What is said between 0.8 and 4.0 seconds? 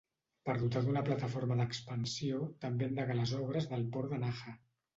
d'una plataforma d'expansió també endegà les obres del